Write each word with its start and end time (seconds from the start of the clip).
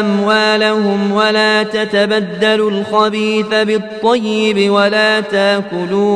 أموالهم 0.00 1.12
ولا 1.12 1.62
تتبدلوا 1.62 2.70
الخبيث 2.70 3.46
بالطيب 3.46 4.70
ولا 4.70 5.20
تأكلوا 5.20 6.06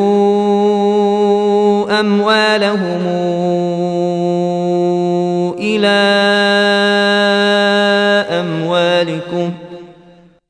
أموالهم 2.00 3.02
إلى 5.58 5.98
أموالكم 8.40 9.52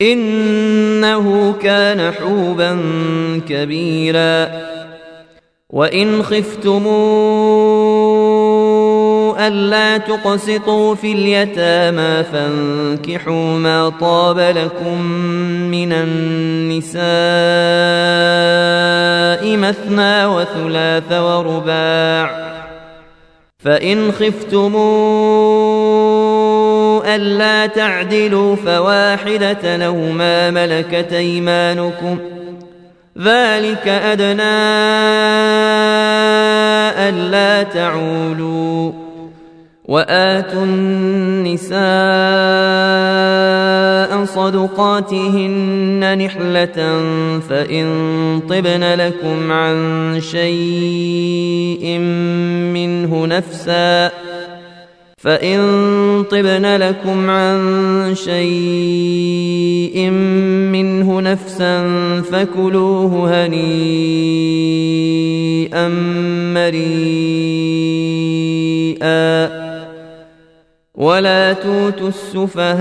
إنه 0.02 1.54
كان 1.62 2.12
حوبا 2.12 2.80
كبيرا. 3.48 4.48
وإن 5.70 6.22
خفتموا 6.22 6.88
ألا 9.48 9.98
تقسطوا 9.98 10.94
في 10.94 11.12
اليتامى 11.12 12.24
فانكحوا 12.32 13.58
ما 13.58 13.92
طاب 14.00 14.38
لكم 14.38 15.02
من 15.70 15.92
النساء 15.92 17.02
مثنى 19.56 20.26
وثلاث 20.26 21.12
ورباع. 21.12 22.48
فإن 23.58 24.12
خفتموا 24.12 24.78
ألا 27.14 27.66
تعدلوا 27.66 28.56
فواحدة 28.56 29.86
أو 29.86 29.96
ما 29.96 30.50
ملكت 30.50 31.12
أيمانكم. 31.12 32.18
ذلك 33.18 33.88
أدنى 33.88 34.42
ألا 37.08 37.62
تعولوا. 37.62 39.07
وآتوا 39.88 40.64
النساء 40.64 41.78
صدقاتهن 44.24 46.18
نحلة 46.24 47.02
فإن 47.48 47.86
طبن 48.48 48.84
لكم 48.94 49.52
عن 49.52 49.76
شيء 50.20 51.98
منه 52.74 53.26
نفسا 53.26 54.10
فإن 55.18 55.58
طبن 56.30 56.76
لكم 56.76 57.30
عن 57.30 58.14
شيء 58.14 60.10
منه 60.70 61.20
نفسا 61.20 61.82
فكلوه 62.22 63.44
هنيئا 63.46 64.28
مريئا 68.98 69.57
ولا 70.98 71.52
توتوا 71.52 72.08
السفهاء 72.08 72.78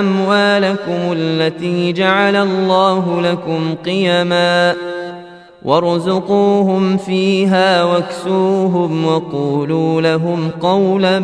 أموالكم 0.00 1.12
التي 1.12 1.92
جعل 1.92 2.36
الله 2.36 3.20
لكم 3.20 3.74
قيماً 3.84 4.74
وارزقوهم 5.62 6.96
فيها 6.96 7.84
واكسوهم 7.84 9.06
وقولوا 9.06 10.00
لهم 10.00 10.50
قولا 10.60 11.18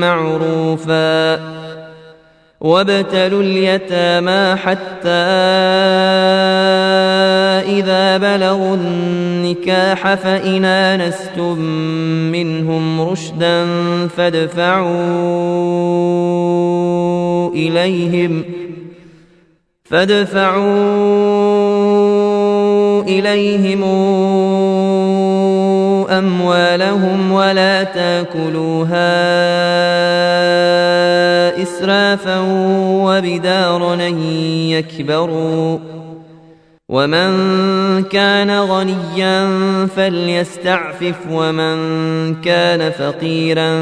معروفا 0.00 1.40
وابتلوا 2.60 3.42
اليتامى 3.42 4.56
حتى 4.56 5.08
إذا 7.78 8.16
بلغوا 8.16 8.76
النكاح 8.76 10.14
فإن 10.14 10.64
آنستم 10.64 11.58
منهم 12.32 13.00
رشدا 13.00 13.66
فادفعوا 14.08 14.92
إليهم 17.54 18.44
فادفعوا 19.84 20.62
إليهم 23.02 23.82
أموالهم 26.10 27.32
ولا 27.32 27.82
تأكلوها 27.82 29.12
إسرافا 31.62 32.38
وبدارا 33.04 33.94
يكبروا 34.68 35.78
ومن 36.92 37.32
كان 38.04 38.50
غنيا 38.50 39.46
فليستعفف 39.96 41.14
ومن 41.30 41.76
كان 42.34 42.90
فقيرا 42.90 43.80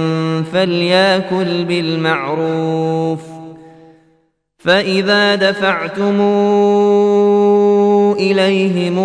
فليأكل 0.53 1.65
بالمعروف. 1.65 3.21
فإذا 4.59 5.35
دفعتم 5.35 6.21
إليهم 8.21 8.99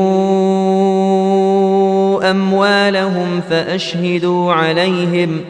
أموالهم 2.24 3.42
فأشهدوا 3.50 4.54
عليهم 4.54 5.42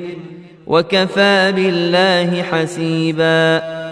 وكفى 0.67 1.51
بالله 1.55 2.41
حسيبا. 2.41 3.84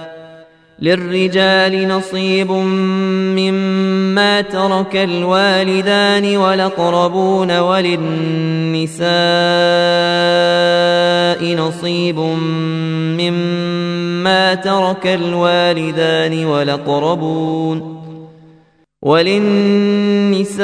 للرجال 0.84 1.88
نصيب 1.88 2.52
مما 2.52 4.42
ترك 4.42 4.96
الوالدان 4.96 6.38
والأقربون 6.38 7.60
وللنساء 7.60 9.04
نصيب 11.56 12.20
مما 13.20 14.54
ترك 14.54 15.08
الوالدان 15.08 16.46
والأقربون 16.46 18.04
وللنساء 19.02 20.64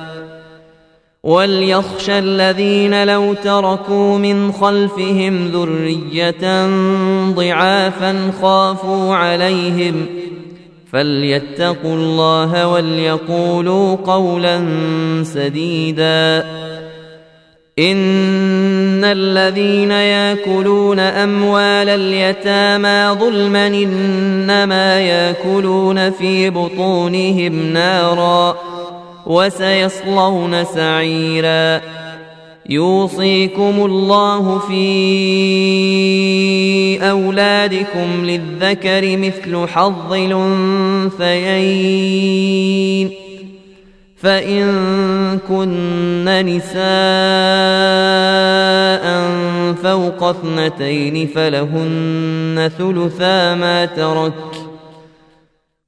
وليخشى 1.23 2.19
الذين 2.19 3.03
لو 3.03 3.33
تركوا 3.33 4.17
من 4.17 4.51
خلفهم 4.51 5.47
ذرية 5.47 6.67
ضعافا 7.31 8.31
خافوا 8.41 9.15
عليهم 9.15 10.05
فليتقوا 10.91 11.95
الله 11.95 12.67
وليقولوا 12.67 13.95
قولا 13.95 14.63
سديدا 15.23 16.45
ان 17.79 19.03
الذين 19.03 19.91
ياكلون 19.91 20.99
اموال 20.99 21.89
اليتامى 21.89 23.19
ظلما 23.19 23.67
انما 23.67 24.99
ياكلون 24.99 26.09
في 26.11 26.49
بطونهم 26.49 27.73
نارا 27.73 28.57
وسيصلون 29.25 30.63
سعيرا. 30.63 31.81
يوصيكم 32.69 33.85
الله 33.85 34.59
في 34.59 34.81
أولادكم 37.09 38.25
للذكر 38.25 39.17
مثل 39.17 39.67
حظ 39.67 40.13
الأنثيين. 40.13 41.51
فإن 44.17 45.39
كن 45.47 46.25
نساء 46.25 46.81
فوق 49.83 50.23
اثنتين 50.23 51.27
فلهن 51.27 52.71
ثلثا 52.77 53.55
ما 53.55 53.85
ترك. 53.85 54.70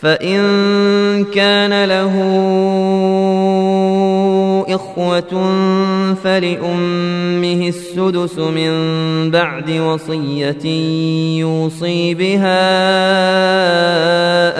فإن 0.00 1.24
كان 1.24 1.84
له 1.84 2.14
إخوة 4.68 5.32
فلأمه 6.24 7.68
السدس 7.68 8.38
من 8.38 8.70
بعد 9.30 9.70
وصية 9.70 10.66
يوصي 11.40 12.14
بها 12.14 12.56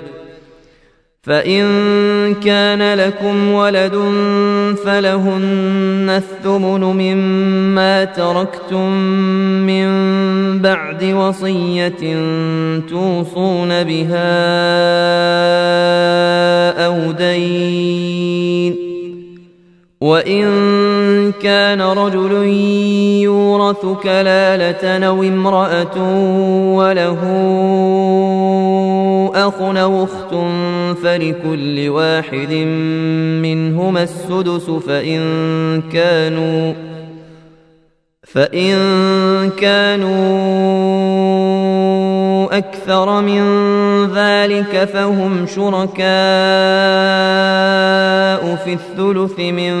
فإن 1.23 1.63
كان 2.33 2.93
لكم 2.93 3.53
ولد 3.53 3.95
فلهن 4.85 6.09
الثمن 6.09 6.81
مما 6.81 8.05
تركتم 8.05 8.91
من 9.67 9.87
بعد 10.59 11.03
وصية 11.03 12.15
توصون 12.89 13.83
بها 13.83 14.31
أو 16.85 17.11
دين. 17.11 18.75
وإن 20.01 21.31
كان 21.31 21.81
رجل 21.81 22.31
يورث 23.21 23.85
كلالة 24.03 25.07
أو 25.07 25.23
امرأة 25.23 25.97
وله 26.75 27.21
أخ 29.47 29.61
أو 29.61 30.03
أخت 30.03 30.33
فلكل 31.03 31.89
واحد 31.89 32.53
منهما 33.41 34.03
السدس 34.03 34.69
فإن 34.69 35.21
كانوا 35.93 36.73
فإن 38.23 38.75
كانوا 39.49 40.21
أكثر 42.51 43.21
من 43.21 43.41
ذلك 44.13 44.89
فهم 44.93 45.45
شركاء 45.47 46.01
في 48.55 48.73
الثلث 48.73 49.39
من 49.39 49.73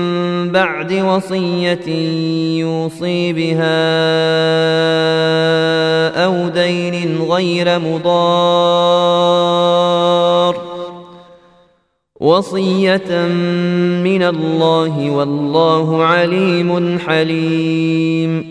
بعد 0.51 0.93
وصية 0.93 1.89
يوصي 2.59 3.33
بها 3.33 3.81
أو 6.25 6.47
دين 6.49 7.21
غير 7.21 7.79
مضار. 7.79 9.31
وصية 12.19 13.27
من 14.03 14.23
الله 14.23 15.09
والله 15.09 16.03
عليم 16.03 16.99
حليم. 16.99 18.50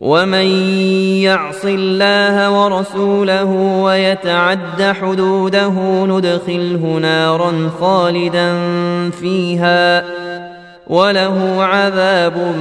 ومن 0.00 0.46
يعص 1.22 1.64
الله 1.64 2.50
ورسوله 2.50 3.44
ويتعد 3.82 4.82
حدوده 4.82 6.04
ندخله 6.06 6.98
نارا 7.02 7.70
خالدا 7.80 8.54
فيها 9.10 10.04
وله 10.86 11.64
عذاب 11.64 12.54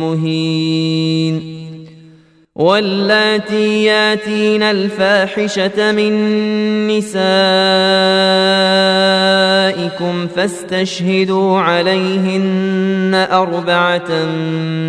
مهين 0.00 1.57
واللاتي 2.58 3.84
ياتين 3.84 4.62
الفاحشة 4.62 5.92
من 5.92 6.12
نسائكم 6.88 7.08
فاستشهدوا 10.36 11.58
عليهن 11.58 13.26
أربعة 13.32 14.24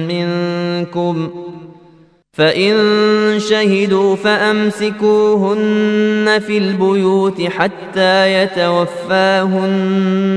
منكم 0.08 1.30
فإن 2.34 2.76
شهدوا 3.40 4.16
فأمسكوهن 4.16 5.60
في 6.48 6.58
البيوت 6.58 7.42
حتى 7.42 8.44
يتوفاهن 8.44 9.60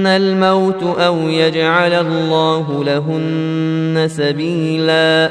الموت 0.06 0.82
أو 0.82 1.28
يجعل 1.28 1.92
الله 1.92 2.84
لهن 2.84 4.08
سبيلا 4.10 5.30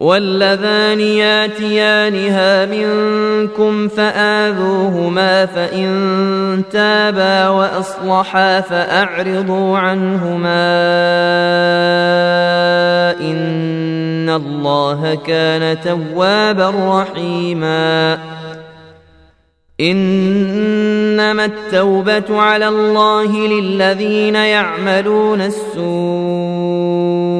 واللذان 0.00 1.00
ياتيانها 1.00 2.66
منكم 2.66 3.88
فآذوهما 3.88 5.46
فإن 5.46 6.62
تابا 6.72 7.48
وأصلحا 7.48 8.60
فأعرضوا 8.60 9.78
عنهما 9.78 10.70
إن 13.20 14.28
الله 14.28 15.18
كان 15.26 15.80
توابا 15.80 17.02
رحيما. 17.02 18.18
إنما 19.80 21.44
التوبة 21.44 22.40
على 22.40 22.68
الله 22.68 23.48
للذين 23.48 24.34
يعملون 24.34 25.40
السوء. 25.40 27.39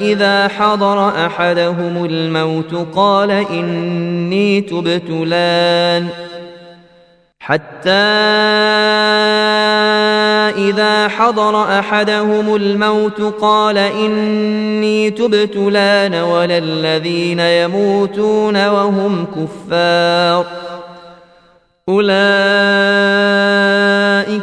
إذا 0.00 0.48
حضر 0.48 1.26
أحدهم 1.26 2.04
الموت 2.04 2.74
قال 2.94 3.30
إني 3.30 4.60
تبت 4.60 5.10
لأن 5.10 6.08
حتى 7.40 7.90
إذا 10.56 11.08
حضر 11.08 11.78
أحدهم 11.78 12.54
الموت 12.54 13.20
قال 13.40 13.78
إني 13.78 15.10
تبت 15.10 15.56
لأن 15.56 16.14
ولا 16.14 16.58
الذين 16.58 17.40
يموتون 17.40 18.68
وهم 18.68 19.26
كفار. 19.26 20.46
أولئك 21.88 22.12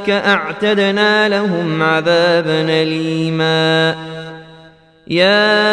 أعتدنا 0.09 1.29
لهم 1.29 1.83
عذابا 1.83 2.61
أليما. 2.61 3.95
يا 5.09 5.67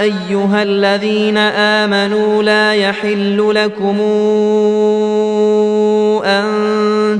أيها 0.00 0.62
الذين 0.62 1.38
آمنوا 1.38 2.42
لا 2.42 2.74
يحل 2.74 3.54
لكم 3.54 4.00
أن 6.24 6.44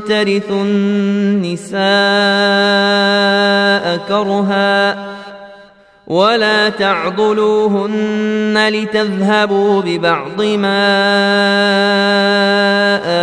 ترثوا 0.08 0.62
النساء 0.62 1.84
كرها 4.08 5.13
ولا 6.06 6.68
تعضلوهن 6.68 8.68
لتذهبوا 8.68 9.82
ببعض 9.82 10.42
ما 10.42 10.84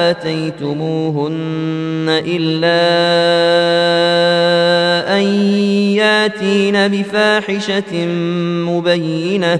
آتيتموهن 0.10 2.06
إلا 2.10 2.82
أن 5.18 5.24
ياتين 5.96 6.88
بفاحشة 6.88 8.06
مبينة 8.66 9.60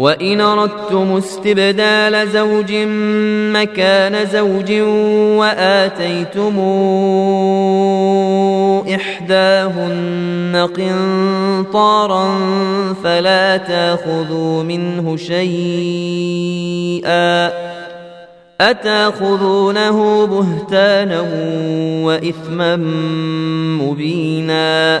وإن 0.00 0.40
أردتم 0.40 1.16
استبدال 1.16 2.28
زوج 2.28 2.72
مكان 3.52 4.26
زوج 4.26 4.72
وآتيتم 5.38 6.58
إحداهن 8.94 10.68
قنطارا 10.76 12.38
فلا 13.04 13.56
تأخذوا 13.56 14.62
منه 14.62 15.16
شيئا 15.16 16.50
أتأخذونه 18.60 20.26
بهتانا 20.26 21.20
وإثما 22.04 22.76
مبينا 23.82 25.00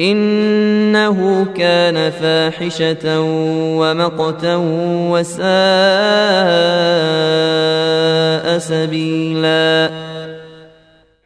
إنه 0.00 1.46
كان 1.56 2.10
فاحشة 2.10 3.20
ومقتا 3.78 4.56
وساء 5.10 5.44
سبيلا. 8.58 9.90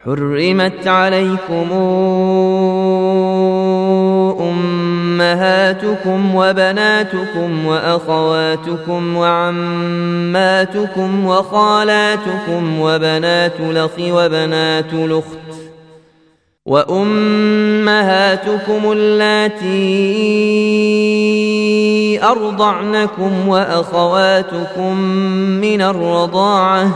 حرمت 0.05 0.87
عليكم 0.87 1.73
أمهاتكم 4.41 6.35
وبناتكم 6.35 7.67
وأخواتكم 7.67 9.17
وعماتكم 9.17 9.67
وخالاتكم 11.27 12.81
وبنات 12.81 13.61
الأخ 13.61 13.91
وبنات 14.01 14.93
الأخت 14.93 15.48
وأمهاتكم 16.69 18.43
اللاتي 18.93 19.69
أرضعنكم 22.25 23.49
وأخواتكم 23.49 25.01
من 25.61 25.83
الرضاعة 25.83 26.91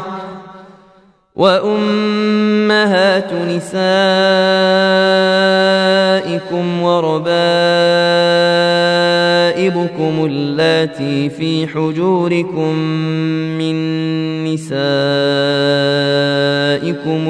وأمهات 1.36 3.32
نسائكم 3.32 3.62
وربائبكم 6.82 7.24
اللاتي 10.26 11.30
في 11.30 11.66
حجوركم 11.66 12.74
من 13.58 13.74
نسائكم 14.44 14.82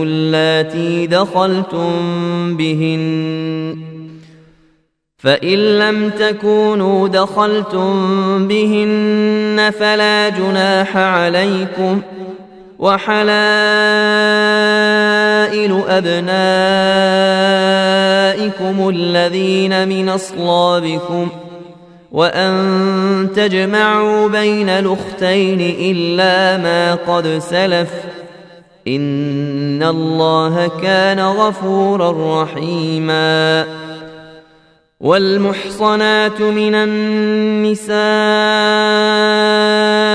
اللاتي 0.03 1.07
دخلتم 1.07 1.93
بهن 2.57 3.77
فإن 5.19 5.79
لم 5.79 6.11
تكونوا 6.11 7.09
دخلتم 7.09 7.93
بهن 8.49 9.71
فلا 9.79 10.29
جناح 10.29 10.97
عليكم 10.97 12.01
وحلائل 12.83 13.23
أبنائكم 15.89 16.49
الذين 18.89 19.89
من 19.89 20.09
أصلابكم 20.09 21.29
وأن 22.13 23.29
تجمعوا 23.37 24.29
بين 24.29 24.69
الأختين 24.69 25.61
إلا 25.81 26.63
ما 26.63 26.95
قد 26.95 27.39
سلف 27.39 27.91
إن 28.89 29.83
الله 29.83 30.71
كان 30.83 31.21
غفورا 31.21 32.43
رحيما 32.43 33.67
والمحصنات 35.01 36.41
من 36.41 36.75
النساء 36.75 37.93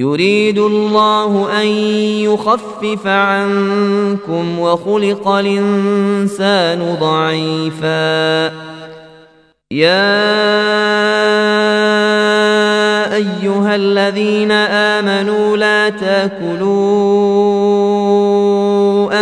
يريد 0.00 0.58
الله 0.58 1.60
أن 1.62 1.66
يخفف 2.24 3.06
عنكم 3.06 4.58
وخلق 4.58 5.28
الإنسان 5.28 6.96
ضعيفا. 7.00 8.46
يا 9.70 10.30
أيها 13.14 13.76
الذين 13.76 14.52
آمنوا 14.52 15.56
لا 15.56 15.88
تأكلوا 15.88 16.70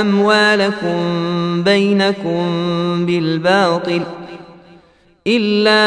أموالكم 0.01 0.99
بينكم 1.63 2.47
بالباطل 3.07 4.03
إلا 5.29 5.85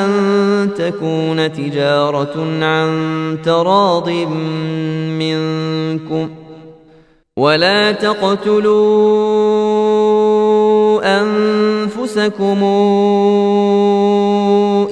أن 0.00 0.10
تكون 0.78 1.52
تجارة 1.52 2.46
عن 2.62 3.38
تراض 3.44 4.08
منكم 5.18 6.30
ولا 7.36 7.92
تقتلوا 7.92 9.30
أنفسكم 11.20 12.64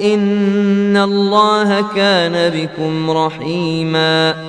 إن 0.03 0.97
الله 0.97 1.85
كان 1.95 2.49
بكم 2.49 3.11
رحيما 3.11 4.48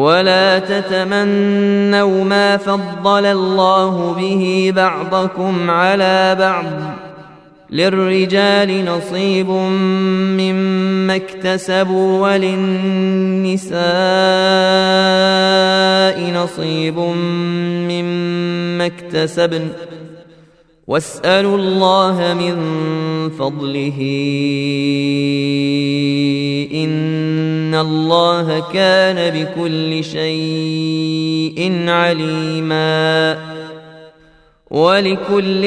ولا 0.00 0.58
تتمنوا 0.58 2.24
ما 2.24 2.56
فضل 2.56 3.26
الله 3.26 4.14
به 4.18 4.72
بعضكم 4.76 5.70
على 5.70 6.36
بعض 6.38 6.64
للرجال 7.70 8.84
نصيب 8.84 9.48
مما 10.40 11.16
اكتسبوا 11.16 12.28
وللنساء 12.28 13.80
نصيب 16.34 16.98
مما 17.88 18.86
اكتسبن 18.86 19.68
واسألوا 20.90 21.56
الله 21.56 22.34
من 22.40 22.56
فضله. 23.30 23.96
إن 26.74 27.74
الله 27.74 28.62
كان 28.72 29.30
بكل 29.30 30.04
شيء 30.04 31.84
عليما. 31.88 33.36
ولكل 34.70 35.62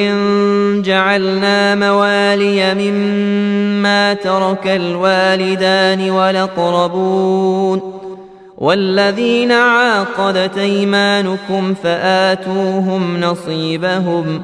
جعلنا 0.82 1.76
موالي 1.76 2.74
مما 2.74 4.14
ترك 4.14 4.68
الوالدان 4.68 6.10
والأقربون. 6.10 7.82
والذين 8.58 9.52
عاقدت 9.52 10.58
أيمانكم 10.58 11.74
فآتوهم 11.84 13.20
نصيبهم. 13.20 14.44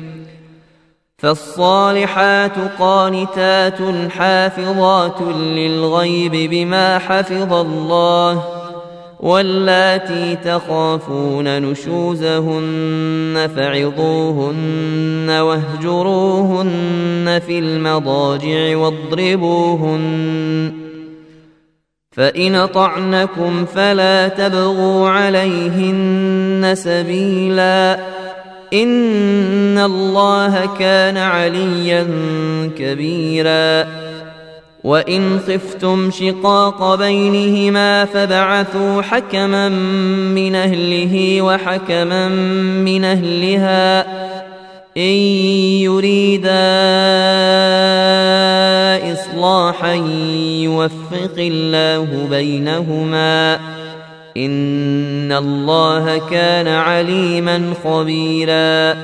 فالصالحات 1.21 2.57
قانتات 2.79 3.77
حافظات 4.11 5.21
للغيب 5.21 6.31
بما 6.51 6.97
حفظ 6.99 7.53
الله 7.53 8.43
واللاتي 9.19 10.35
تخافون 10.35 11.61
نشوزهن 11.61 13.49
فعظوهن 13.55 15.29
واهجروهن 15.29 16.71
في 17.47 17.59
المضاجع 17.59 18.77
واضربوهن 18.77 20.11
فإن 22.11 22.65
طعنكم 22.65 23.65
فلا 23.65 24.27
تبغوا 24.27 25.09
عليهن 25.09 26.71
سبيلا 26.75 27.99
إن 28.73 29.77
الله 29.77 30.69
كان 30.79 31.17
عليا 31.17 32.07
كبيرا. 32.77 33.87
وإن 34.83 35.39
خفتم 35.39 36.11
شقاق 36.11 36.95
بينهما 36.95 38.05
فبعثوا 38.05 39.01
حكما 39.01 39.69
من 39.69 40.55
أهله 40.55 41.41
وحكما 41.41 42.29
من 42.85 43.05
أهلها. 43.05 44.01
إن 44.97 45.13
يريدا 45.81 46.51
إصلاحا 49.13 49.93
يوفق 50.63 51.35
الله 51.37 52.27
بينهما. 52.29 53.59
إن 54.37 55.31
الله 55.31 56.21
كان 56.31 56.67
عليما 56.67 57.73
خبيرا. 57.83 58.97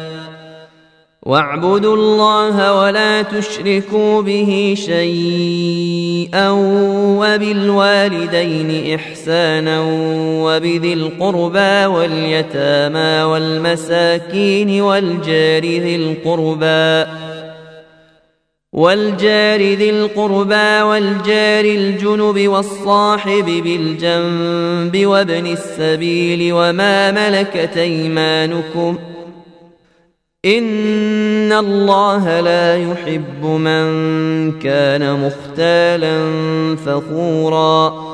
واعبدوا 1.24 1.96
الله 1.96 2.74
ولا 2.74 3.22
تشركوا 3.22 4.22
به 4.22 4.74
شيئا 4.78 6.50
وبالوالدين 7.20 8.96
إحسانا 8.96 9.82
وبذي 10.44 10.94
القربى 10.94 11.86
واليتامى 11.86 13.24
والمساكين 13.24 14.82
والجار 14.82 15.62
ذي 15.62 15.96
القربى. 15.96 17.27
والجار 18.74 19.60
ذي 19.60 19.90
القربى 19.90 20.82
والجار 20.82 21.66
الجنب 21.66 22.48
والصاحب 22.48 23.46
بالجنب 23.46 25.06
وابن 25.06 25.46
السبيل 25.46 26.54
وما 26.54 27.12
ملكت 27.12 27.78
أيمانكم 27.78 28.98
إن 30.46 31.52
الله 31.52 32.40
لا 32.40 32.78
يحب 32.78 33.46
من 33.46 33.88
كان 34.60 35.20
مختالا 35.20 36.18
فخورا 36.86 38.07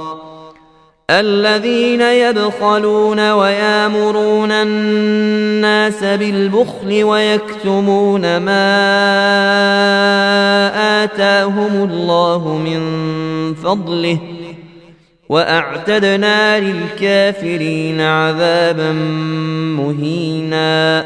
الذين 1.20 2.02
يبخلون 2.02 3.32
ويامرون 3.32 4.52
الناس 4.52 6.04
بالبخل 6.04 7.04
ويكتمون 7.04 8.38
ما 8.38 8.64
آتاهم 11.04 11.90
الله 11.92 12.58
من 12.58 12.84
فضله 13.54 14.20
وأعتدنا 15.30 16.60
للكافرين 16.60 18.02
عذابا 18.02 18.92
مهينا 19.78 21.06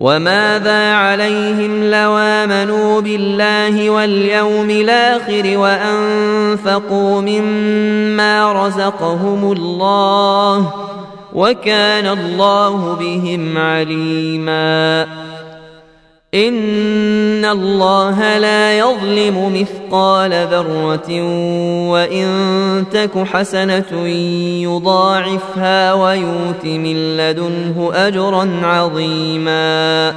وماذا 0.00 0.92
عليهم 0.94 1.84
لو 1.84 2.16
آمنوا 2.16 3.00
بالله 3.00 3.90
واليوم 3.90 4.70
الآخر 4.70 5.58
وأنفقوا 5.58 7.20
مما 7.20 8.66
رزقهم 8.66 9.52
الله 9.52 10.72
وكان 11.32 12.06
الله 12.06 12.94
بهم 12.94 13.58
عليما 13.58 15.06
ان 16.34 17.44
الله 17.44 18.38
لا 18.38 18.78
يظلم 18.78 19.60
مثقال 19.60 20.30
ذره 20.30 21.22
وان 21.90 22.84
تك 22.92 23.18
حسنه 23.18 24.08
يضاعفها 24.62 25.92
ويؤت 25.92 26.64
من 26.64 27.16
لدنه 27.16 27.90
اجرا 27.94 28.60
عظيما 28.62 30.14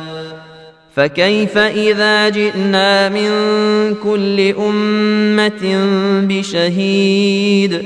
فكيف 0.96 1.58
اذا 1.58 2.30
جئنا 2.30 3.10
من 3.10 3.30
كل 4.04 4.40
امه 4.58 5.78
بشهيد 6.28 7.84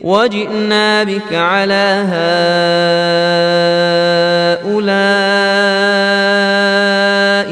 وجئنا 0.00 1.02
بك 1.02 1.32
على 1.32 2.04
هؤلاء 4.62 5.91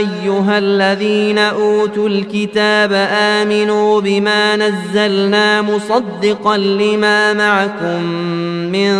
أيها 0.00 0.58
الذين 0.58 1.38
أوتوا 1.38 2.08
الكتاب 2.08 2.92
آمنوا 3.12 4.00
بما 4.00 4.56
نزلنا 4.56 5.62
مصدقا 5.62 6.56
لما 6.56 7.32
معكم 7.32 8.02
من 8.72 8.94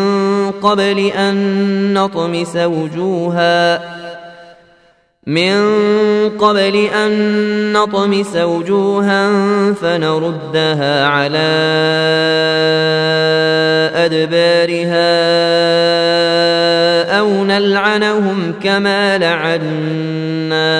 قبل 0.50 0.98
أن 0.98 1.94
نطمس 1.94 2.56
وجوها 2.56 3.80
من 5.26 5.60
قبل 6.38 6.76
أن 6.76 7.72
نطمس 7.72 8.36
وجوها 8.36 9.32
فنردها 9.72 11.06
على 11.06 11.50
أدبارها 13.94 15.10
أو 17.18 17.44
نلعنهم 17.44 18.54
كما 18.62 19.18
لعنا 19.18 20.79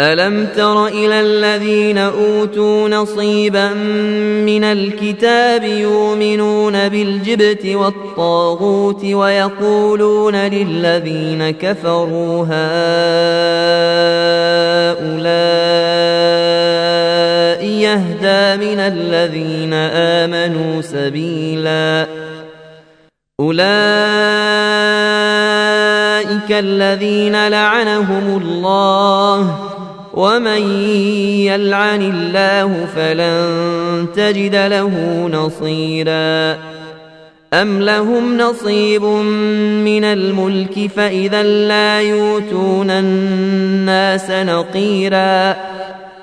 ألم 0.00 0.46
تر 0.56 0.86
إلى 0.86 1.20
الذين 1.20 1.98
أوتوا 1.98 2.88
نصيبا 2.88 3.72
من 4.44 4.64
الكتاب 4.64 5.64
يؤمنون 5.64 6.88
بالجبت 6.88 7.66
والطاغوت 7.66 9.04
ويقولون 9.04 10.36
للذين 10.36 11.50
كفروا 11.50 12.44
هؤلاء 12.44 12.52
يهدى 17.64 18.66
من 18.66 18.80
الذين 18.80 19.72
آمنوا 19.92 20.82
سبيلا 20.82 22.06
أولئك 23.40 23.72
الذين 26.50 27.48
لعنهم 27.48 28.42
الله 28.42 29.71
ومن 30.14 30.62
يلعن 31.48 32.02
الله 32.02 32.86
فلن 32.96 34.06
تجد 34.16 34.54
له 34.54 34.90
نصيرا. 35.32 36.58
أم 37.52 37.82
لهم 37.82 38.38
نصيب 38.38 39.02
من 39.84 40.04
الملك 40.04 40.90
فإذا 40.96 41.42
لا 41.42 42.00
يؤتون 42.00 42.90
الناس 42.90 44.30
نقيرا. 44.30 45.56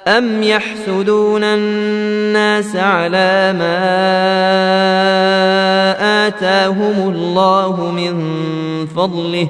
أم 0.08 0.44
يحسدون 0.44 1.44
الناس 1.44 2.76
على 2.76 3.54
ما 3.60 3.80
آتاهم 6.28 7.14
الله 7.16 7.92
من 7.92 8.16
فضله 8.86 9.50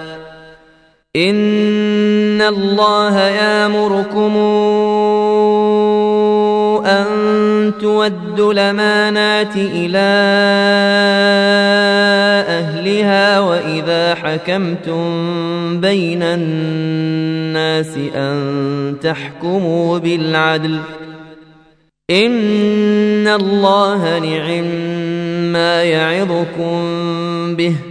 ان 1.15 2.41
الله 2.41 3.19
يامركم 3.19 4.37
ان 6.85 7.05
تودوا 7.81 8.53
الامانات 8.53 9.55
إلى 9.55 10.09
اهلها 12.47 13.39
واذا 13.39 14.15
حكمتم 14.15 15.01
بين 15.81 16.23
الناس 16.23 17.97
ان 18.15 18.95
تحكموا 19.01 19.97
بالعدل 19.97 20.79
ان 22.11 23.27
الله 23.27 24.19
نعم 24.19 24.65
ما 25.53 25.83
يعظكم 25.83 26.75
به 27.55 27.90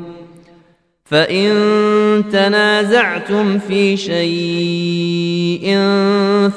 فإن 1.11 1.53
تنازعتم 2.31 3.59
في 3.59 3.97
شيء 3.97 5.77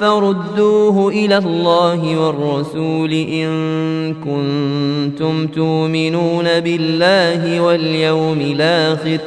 فردوه 0.00 1.08
إلى 1.08 1.38
الله 1.38 2.16
والرسول 2.16 3.12
إن 3.12 4.14
كنتم 4.14 5.46
تؤمنون 5.46 6.60
بالله 6.60 7.60
واليوم 7.60 8.40
الآخر 8.40 9.18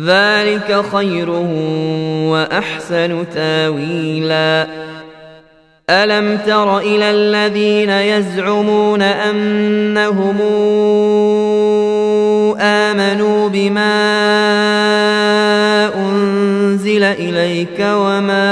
ذلك 0.00 0.84
خير 0.92 1.30
وأحسن 2.30 3.24
تاويلا 3.34 4.66
ألم 5.90 6.38
تر 6.46 6.78
إلى 6.78 7.10
الذين 7.10 7.90
يزعمون 7.90 9.02
أنهم 9.02 10.36
آمنوا 12.90 13.48
بما 13.48 13.96
أنزل 15.94 17.02
إليك 17.02 17.80
وما 17.80 18.46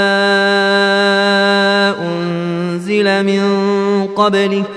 أنزل 2.01 3.25
من 3.25 3.45
قبلك 4.07 4.71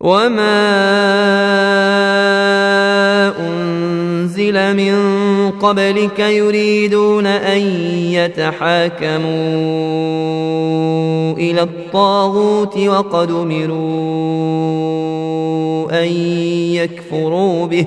وما 0.00 0.62
أنزل 3.40 4.76
من 4.76 4.94
قبلك 5.50 6.18
يريدون 6.18 7.26
أن 7.26 7.60
يتحاكموا 8.12 9.22
إلى 11.32 11.62
الطاغوت 11.62 12.78
وقد 12.78 13.30
أمروا 13.30 14.62
أن 16.02 16.08
يكفروا 16.72 17.66
به 17.66 17.86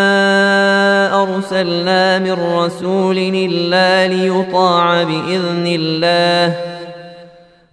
أرسلنا 1.23 2.19
من 2.19 2.31
رسول 2.55 3.17
إلا 3.17 4.07
ليطاع 4.07 5.03
بإذن 5.03 5.67
الله 5.67 6.55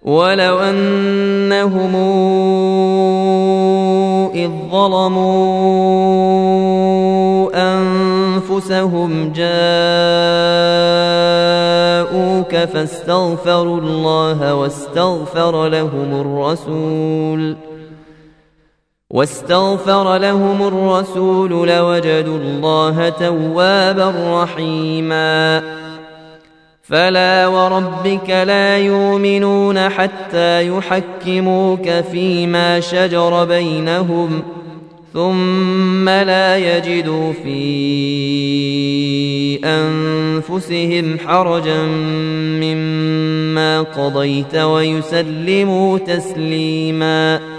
ولو 0.03 0.59
أنهم 0.59 1.95
إذ 4.35 4.51
ظلموا 4.71 6.09
أنفسهم 7.55 9.33
جاءوك 9.35 9.49
فاستغفروا 12.55 13.81
الله 13.81 14.55
واستغفر 14.55 15.67
لهم 15.67 16.21
الرسول 16.21 17.68
واستغفر 19.09 20.17
لهم 20.17 20.67
الرسول 20.67 21.49
لوجدوا 21.67 22.37
الله 22.37 23.09
توابا 23.09 24.43
رحيما. 24.43 25.63
فلا 26.83 27.47
وربك 27.47 28.29
لا 28.29 28.77
يؤمنون 28.77 29.89
حتى 29.89 30.67
يحكموك 30.67 31.89
فيما 32.11 32.79
شجر 32.79 33.45
بينهم 33.45 34.43
ثم 35.13 36.09
لا 36.09 36.57
يجدوا 36.57 37.33
في 37.43 37.59
أنفسهم 39.65 41.17
حرجا 41.27 41.81
مما 42.61 43.81
قضيت 43.81 44.55
ويسلموا 44.55 45.97
تسليما. 45.97 47.58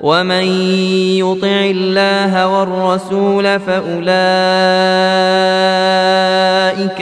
ومن 0.00 0.44
يطع 1.18 1.60
الله 1.70 2.46
والرسول 2.46 3.60
فاولئك 3.60 4.08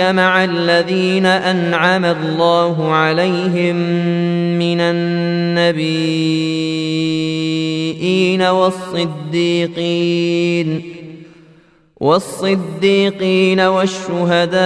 مع 0.00 0.44
الذين 0.44 1.26
انعم 1.26 2.04
الله 2.04 2.92
عليهم 2.92 3.76
من 4.58 4.80
النبيين 4.80 6.06
والصديقين 8.42 9.76
والصديقين 12.00 13.60
والشهداء 13.60 14.56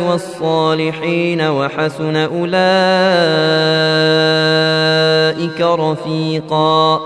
والصالحين 0.00 1.40
وحسن 1.40 2.16
أولئك 2.16 2.40
رفيقا. 5.60 7.00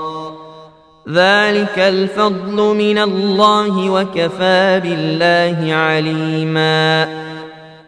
ذلك 1.09 1.79
الفضل 1.79 2.74
من 2.76 2.99
الله 2.99 3.91
وكفى 3.91 4.81
بالله 4.85 5.74
عليما. 5.74 7.09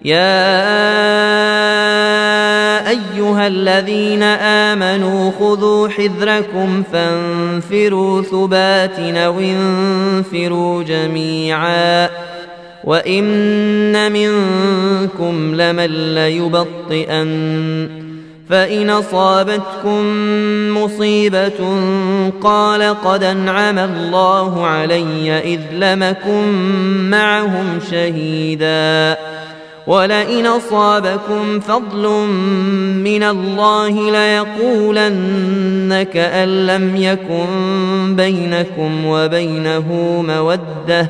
يا 0.05 0.61
أيها 2.91 3.47
الذين 3.47 4.22
آمنوا 4.22 5.30
خذوا 5.41 5.88
حذركم 5.88 6.82
فانفروا 6.93 8.22
ثبات 8.22 8.99
أو 8.99 9.41
انفروا 9.41 10.82
جميعا 10.82 12.09
وإن 12.84 14.12
منكم 14.12 15.55
لمن 15.55 16.14
ليبطئن 16.14 17.30
فإن 18.49 18.91
أصابتكم 18.91 20.05
مصيبة 20.76 21.80
قال 22.43 22.82
قد 23.05 23.24
أنعم 23.24 23.78
الله 23.78 24.66
علي 24.66 25.38
إذ 25.38 25.61
لمكن 25.72 27.11
معهم 27.11 27.80
شهيدا 27.91 29.16
ولئن 29.91 30.47
أصابكم 30.47 31.61
فضل 31.61 32.09
من 33.05 33.22
الله 33.22 34.11
ليقولن 34.11 36.07
كأن 36.12 36.66
لم 36.66 36.97
يكن 36.97 38.16
بينكم 38.16 39.07
وبينه 39.07 39.86
مودة. 40.28 41.09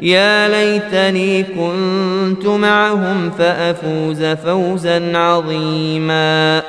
يا 0.00 0.48
ليتني 0.48 1.42
كنت 1.42 2.46
معهم 2.46 3.30
فأفوز 3.38 4.24
فوزا 4.24 5.18
عظيما. 5.18 6.62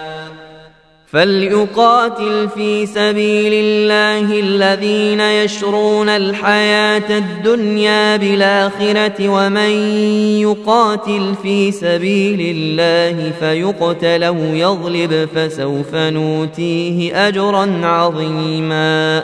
فليقاتل 1.13 2.49
في 2.55 2.85
سبيل 2.85 3.53
الله 3.53 4.39
الذين 4.39 5.19
يشرون 5.19 6.09
الحياة 6.09 7.17
الدنيا 7.17 8.17
بالاخره 8.17 9.29
ومن 9.29 9.71
يقاتل 10.41 11.33
في 11.43 11.71
سبيل 11.71 12.55
الله 12.55 13.31
فيقتل 13.39 14.23
أو 14.23 14.37
يغلب 14.37 15.29
فسوف 15.35 15.95
نوتيه 15.95 17.27
اجرا 17.27 17.81
عظيما 17.83 19.23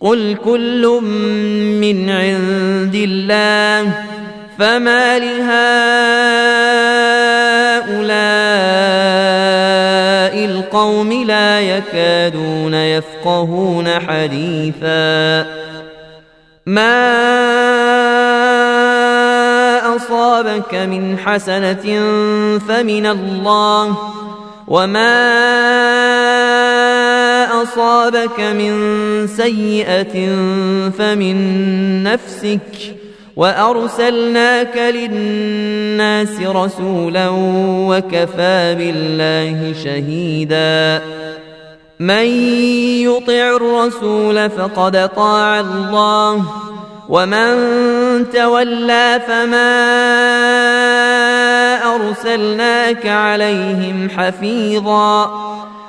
قل 0.00 0.36
كل 0.44 1.00
من 1.80 2.10
عند 2.10 2.94
الله 2.94 3.92
فما 4.58 5.18
لهؤلاء 5.18 5.56
القوم 10.44 11.12
لا 11.12 11.60
يكادون 11.60 12.74
يفقهون 12.74 13.88
حديثا 13.88 15.46
ما 16.66 16.96
اصابك 19.96 20.74
من 20.74 21.18
حسنه 21.18 21.82
فمن 22.68 23.06
الله 23.06 23.96
وما 24.68 25.36
أصابك 27.66 28.40
من 28.40 28.72
سيئة 29.26 30.14
فمن 30.98 31.36
نفسك 32.02 32.94
وأرسلناك 33.36 34.76
للناس 34.76 36.40
رسولا 36.40 37.28
وكفى 37.88 38.74
بالله 38.78 39.74
شهيدا. 39.84 41.02
من 42.00 42.26
يطع 43.04 43.56
الرسول 43.56 44.50
فقد 44.50 45.08
طاع 45.16 45.60
الله 45.60 46.44
ومن 47.08 47.50
تولى 48.34 49.20
فما 49.28 49.72
أرسلناك 51.94 53.06
عليهم 53.06 54.08
حفيظا. 54.16 55.46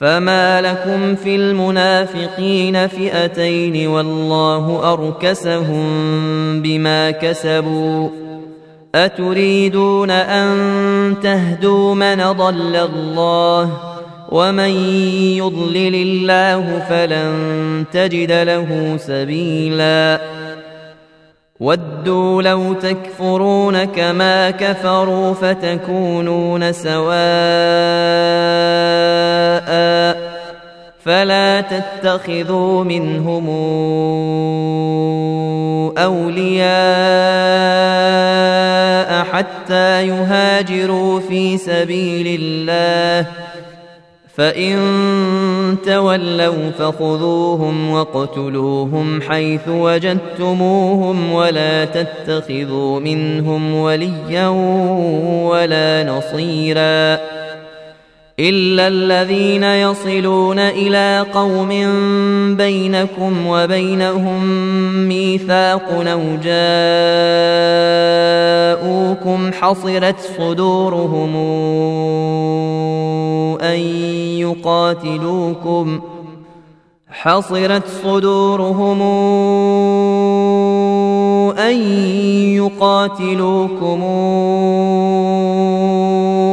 فما 0.00 0.60
لكم 0.60 1.14
في 1.14 1.36
المنافقين 1.36 2.86
فئتين 2.86 3.88
والله 3.88 4.92
اركسهم 4.92 5.82
بما 6.62 7.10
كسبوا 7.10 8.08
اتريدون 8.94 10.10
ان 10.10 11.14
تهدوا 11.22 11.94
من 11.94 12.32
ضل 12.32 12.76
الله 12.76 13.70
ومن 14.28 14.70
يضلل 15.36 15.94
الله 15.94 16.86
فلن 16.88 17.84
تجد 17.92 18.32
له 18.32 18.96
سبيلا 18.96 20.20
ودوا 21.60 22.42
لو 22.42 22.72
تكفرون 22.74 23.84
كما 23.84 24.50
كفروا 24.50 25.34
فتكونون 25.34 26.72
سواء 26.72 27.10
فلا 31.04 31.60
تتخذوا 31.60 32.84
منهم 32.84 33.48
أولياء 35.98 36.70
حتى 39.24 40.06
يهاجروا 40.06 41.20
في 41.20 41.58
سبيل 41.58 42.40
الله 42.40 43.26
فإن 44.40 45.76
تولوا 45.84 46.70
فخذوهم 46.78 47.90
واقتلوهم 47.90 49.22
حيث 49.22 49.68
وجدتموهم 49.68 51.32
ولا 51.32 51.84
تتخذوا 51.84 53.00
منهم 53.00 53.74
وليا 53.74 54.48
ولا 55.48 56.04
نصيرا 56.04 57.18
إلا 58.40 58.88
الذين 58.88 59.64
يصلون 59.64 60.58
إلى 60.58 61.26
قوم 61.34 61.68
بينكم 62.56 63.46
وبينهم 63.46 64.44
ميثاق 65.08 65.88
أو 65.90 66.20
جاءوكم 68.82 69.52
حصرت 69.52 70.20
صدورهم 70.38 71.36
أن 73.62 73.80
يقاتلوكم 74.40 76.00
حصرت 77.10 77.86
صدورهم 78.02 79.02
أن 81.58 81.76
يقاتلوكم 82.56 84.02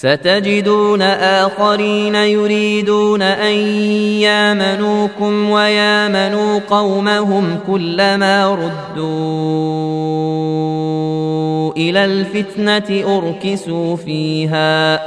ستجدون 0.00 1.02
آخرين 1.02 2.14
يريدون 2.14 3.22
أن 3.22 3.54
يامنوكم 4.24 5.50
ويامنوا 5.50 6.60
قومهم 6.70 7.58
كلما 7.66 8.54
ردوا 8.54 9.02
إلى 11.76 12.04
الفتنة 12.04 13.18
أركسوا 13.18 13.96
فيها. 13.96 15.00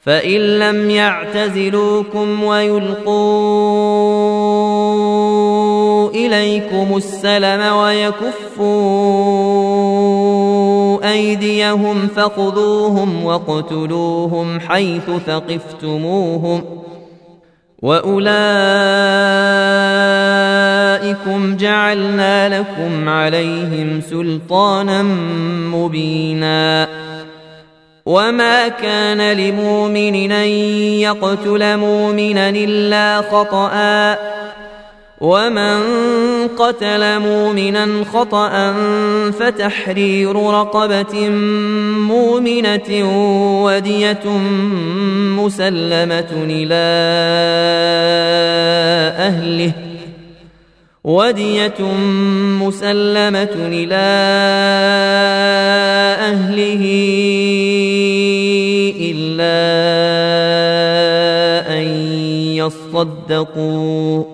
فإن 0.00 0.40
لم 0.58 0.90
يعتزلوكم 0.90 2.44
ويلقوا 2.44 3.24
إليكم 6.10 6.96
السلم 6.96 7.76
ويكفوا 7.76 9.73
أيديهم 11.04 12.08
فخذوهم 12.16 13.24
واقتلوهم 13.24 14.60
حيث 14.60 15.10
ثقفتموهم 15.26 16.64
وأولئكم 17.82 18.36
جعلنا 21.56 22.58
لكم 22.58 23.08
عليهم 23.08 24.00
سلطانا 24.00 25.02
مبيناً 25.72 27.04
وما 28.06 28.68
كان 28.68 29.32
لمؤمن 29.32 30.32
أن 30.32 30.48
يقتل 31.00 31.76
مؤمنا 31.76 32.48
إلا 32.48 33.22
خطأ 33.22 33.72
ومن 35.24 35.78
قتل 36.58 37.18
مؤمنا 37.18 38.04
خطأ 38.12 38.74
فتحرير 39.30 40.36
رقبة 40.36 41.28
مؤمنة 42.08 42.90
ودية 43.64 44.26
مسلمة 45.40 46.32
إلى 46.32 46.84
أهله 49.18 49.72
ودية 51.04 51.80
مسلمة 52.60 53.54
إلى 53.54 54.04
أهله 56.20 56.84
إلا 59.00 59.54
أن 61.78 61.84
يصدقوا 62.56 64.33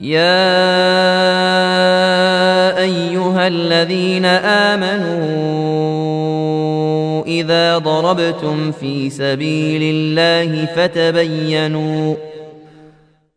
يا 0.00 0.20
ايها 2.78 3.46
الذين 3.46 4.24
امنوا 4.24 5.60
اذا 7.24 7.78
ضربتم 7.78 8.72
في 8.72 9.10
سبيل 9.10 9.82
الله 9.82 10.66
فتبينوا 10.76 12.14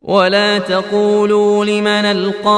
ولا 0.01 0.57
تقولوا 0.57 1.66
لمن 1.66 1.88
القى 1.88 2.53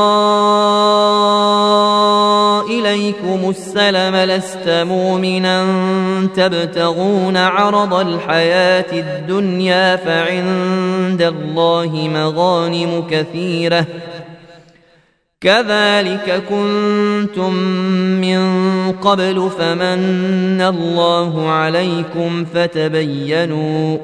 إليكم 2.70 3.50
السلم 3.50 4.16
لست 4.16 4.70
مؤمنا. 4.70 5.66
تبتغون 6.36 7.38
عرض 7.38 7.94
الحياة 7.94 8.92
الدنيا 8.94 9.96
فعند 9.96 11.22
الله 11.22 12.10
مغانم 12.14 13.04
كثيرة. 13.12 13.86
كذلك 15.42 16.44
كنتم 16.50 17.54
من 18.22 18.42
قبل 18.92 19.50
فمن 19.60 20.62
الله 20.62 21.50
عليكم 21.50 22.46
فتبينوا 22.54 23.98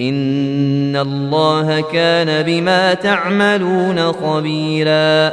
إن 0.00 0.96
الله 0.96 1.80
كان 1.92 2.42
بما 2.42 2.94
تعملون 2.94 4.12
خبيرا. 4.12 5.32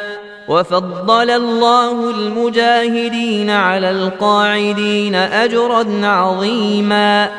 وفضل 0.51 1.29
الله 1.29 2.09
المجاهدين 2.09 3.49
على 3.49 3.91
القاعدين 3.91 5.15
أجرا 5.15 5.85
عظيما. 6.03 7.29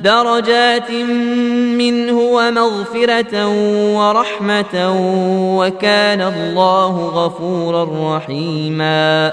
درجات 0.00 0.90
منه 1.80 2.18
ومغفرة 2.20 3.48
ورحمة 3.96 4.74
وكان 5.58 6.20
الله 6.20 6.94
غفورا 7.14 8.16
رحيما. 8.16 9.32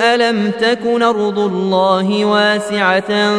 الم 0.00 0.50
تكن 0.60 1.02
ارض 1.02 1.38
الله 1.38 2.24
واسعه 2.24 3.38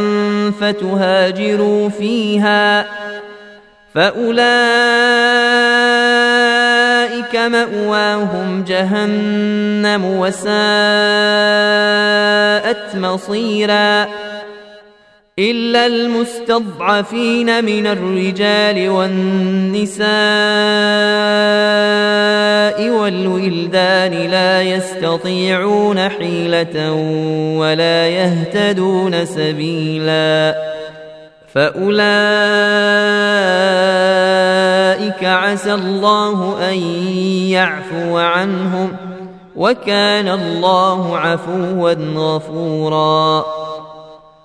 فتهاجروا 0.51 1.89
فيها 1.89 2.86
فاولئك 3.95 4.41
ماواهم 7.36 8.64
جهنم 8.68 10.05
وساءت 10.05 10.51
مصيرا 12.95 14.07
الا 15.39 15.86
المستضعفين 15.86 17.66
من 17.66 17.88
الرجال 17.88 18.89
والنساء 18.89 20.12
والولدان 22.89 24.11
لا 24.11 24.61
يستطيعون 24.61 26.09
حيلة 26.09 26.93
ولا 27.57 28.07
يهتدون 28.07 29.25
سبيلا. 29.25 30.55
فأولئك 31.53 32.01
عسى 35.23 35.73
الله 35.73 36.69
أن 36.69 36.77
يعفو 37.49 38.17
عنهم 38.17 38.93
وكان 39.55 40.27
الله 40.27 41.17
عفوا 41.17 41.93
غفورا. 42.15 43.61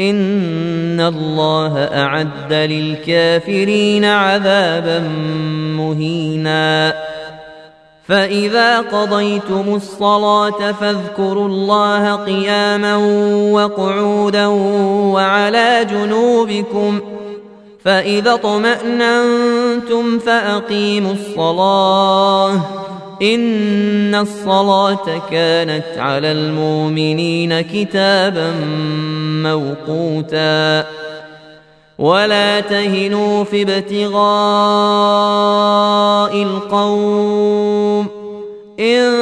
ان 0.00 1.00
الله 1.00 1.78
اعد 1.78 2.52
للكافرين 2.52 4.04
عذابا 4.04 4.98
مهينا. 5.76 6.94
فاذا 8.08 8.80
قضيتم 8.80 9.74
الصلاه 9.74 10.72
فاذكروا 10.72 11.48
الله 11.48 12.14
قياما 12.14 12.96
وقعودا 13.52 14.46
وعلى 14.46 15.86
جنوبكم. 15.90 17.00
فاذا 17.84 18.34
اطماننتم 18.34 20.18
فاقيموا 20.18 21.12
الصلاه. 21.12 22.60
إن 23.22 24.14
الصلاة 24.14 25.22
كانت 25.30 25.98
على 25.98 26.32
المؤمنين 26.32 27.60
كتابا 27.60 28.52
موقوتا. 29.42 30.84
ولا 31.98 32.60
تهنوا 32.60 33.44
في 33.44 33.62
ابتغاء 33.62 34.02
القوم. 36.42 38.06
إن 38.80 39.12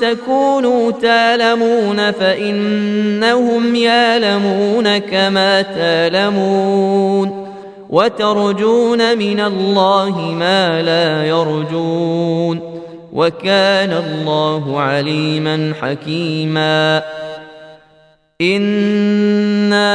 تكونوا 0.00 0.90
تالمون 0.90 2.10
فإنهم 2.10 3.74
يالمون 3.74 4.98
كما 4.98 5.62
تالمون 5.62 7.54
وترجون 7.90 9.18
من 9.18 9.40
الله 9.40 10.20
ما 10.20 10.82
لا 10.82 11.26
يرجون. 11.26 12.73
وكان 13.14 13.92
الله 13.92 14.80
عليما 14.80 15.72
حكيما. 15.80 17.02
انا 18.40 19.94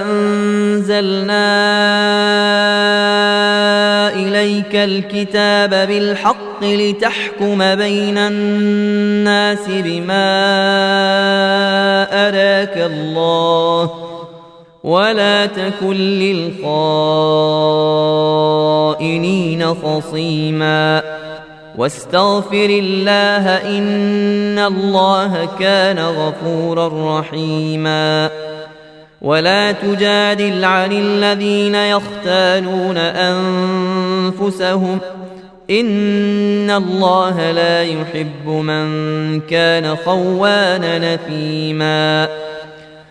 انزلنا 0.00 1.46
اليك 4.14 4.74
الكتاب 4.76 5.70
بالحق 5.70 6.64
لتحكم 6.64 7.74
بين 7.74 8.18
الناس 8.18 9.68
بما 9.68 10.30
اراك 12.28 12.76
الله 12.76 14.09
ولا 14.84 15.46
تكن 15.46 15.96
للخائنين 15.96 16.64
خصيما. 19.74 21.02
واستغفر 21.78 22.54
الله 22.54 23.76
إن 23.78 24.58
الله 24.58 25.48
كان 25.58 25.98
غفورا 25.98 27.20
رحيما. 27.20 28.30
ولا 29.22 29.72
تجادل 29.72 30.64
عن 30.64 30.92
الذين 30.92 31.74
يختانون 31.74 32.96
أنفسهم. 32.96 34.98
إن 35.70 36.70
الله 36.70 37.50
لا 37.50 37.84
يحب 37.84 38.48
من 38.48 39.40
كان 39.40 39.96
خوانا 39.96 41.14
نثيما 41.14 42.28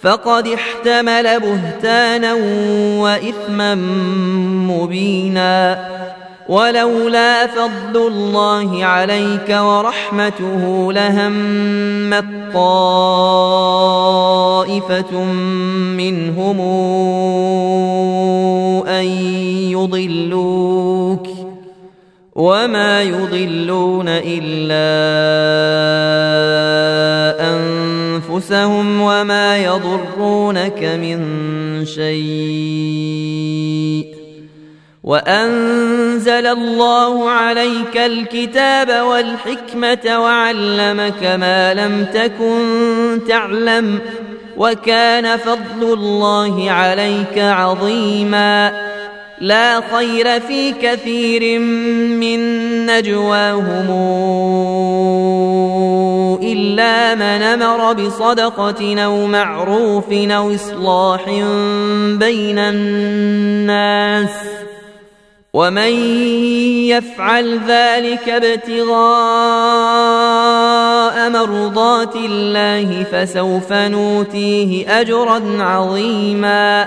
فقد 0.00 0.48
احتمل 0.48 1.40
بهتانا 1.40 2.34
وإثما 3.02 3.74
مبينا. 4.74 5.78
ولولا 6.48 7.46
فضل 7.46 8.06
الله 8.06 8.84
عليك 8.84 9.56
ورحمته 9.60 10.92
لهمت 10.92 12.24
طائفة 12.54 13.34
منهم 15.96 16.60
أن 18.88 19.04
يضلوك. 19.70 21.28
وما 22.36 23.02
يضلون 23.02 24.04
إلا 24.08 24.96
أنفسهم 28.36 29.00
وما 29.00 29.58
يضرونك 29.58 30.84
من 30.84 31.18
شيء. 31.86 32.16
وأنزل 35.04 36.46
الله 36.46 37.30
عليك 37.30 37.96
الكتاب 37.96 39.06
والحكمة 39.06 40.20
وعلمك 40.20 41.22
ما 41.22 41.74
لم 41.74 42.06
تكن 42.14 43.20
تعلم 43.28 43.98
وكان 44.56 45.36
فضل 45.36 45.92
الله 45.92 46.70
عليك 46.70 47.38
عظيما. 47.38 48.72
لا 49.40 49.80
خير 49.96 50.40
في 50.40 50.72
كثير 50.72 51.58
من 51.58 52.40
نجواهم 52.86 53.90
إلا 56.42 57.14
من 57.14 57.42
أمر 57.42 57.92
بصدقة 57.92 59.04
أو 59.04 59.26
معروف 59.26 60.12
أو 60.12 60.54
إصلاح 60.54 61.24
بين 62.18 62.58
الناس 62.58 64.30
ۖ 64.62 64.66
ومن 65.56 65.92
يفعل 66.92 67.60
ذلك 67.68 68.28
ابتغاء 68.28 68.96
مرضات 71.30 72.16
الله 72.16 73.04
فسوف 73.12 73.72
نوتيه 73.72 75.00
أجرا 75.00 75.42
عظيما 75.62 76.86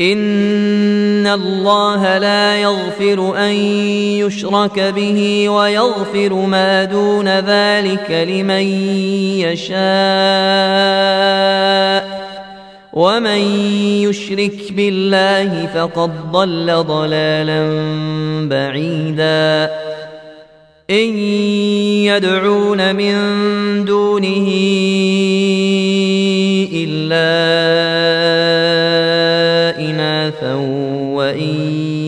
ان 0.00 1.26
الله 1.26 2.18
لا 2.18 2.56
يغفر 2.56 3.36
ان 3.36 3.52
يشرك 4.22 4.80
به 4.80 5.48
ويغفر 5.48 6.34
ما 6.34 6.84
دون 6.84 7.28
ذلك 7.28 8.10
لمن 8.10 8.62
يشاء 9.42 9.78
ومن 12.92 13.40
يشرك 14.06 14.72
بالله 14.72 15.66
فقد 15.66 16.32
ضل 16.32 16.84
ضلالا 16.86 17.60
بعيدا 18.48 19.70
ان 20.90 21.18
يدعون 22.06 22.96
من 22.96 23.14
دونه 23.84 24.48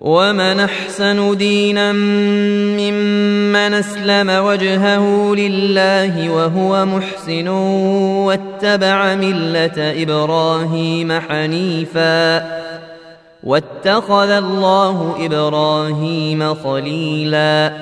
ومن 0.00 0.60
احسن 0.60 1.36
دينا 1.36 1.92
ممن 1.92 3.74
اسلم 3.74 4.30
وجهه 4.30 5.34
لله 5.34 6.30
وهو 6.30 6.86
محسن 6.86 7.48
واتبع 8.28 9.14
مله 9.14 10.02
إبراهيم 10.02 11.20
حنيفا 11.20 12.46
واتخذ 13.42 14.30
الله 14.30 15.16
إبراهيم 15.20 16.54
خليلا 16.54 17.72